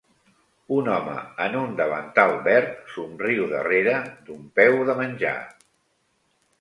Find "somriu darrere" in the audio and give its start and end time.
2.95-3.95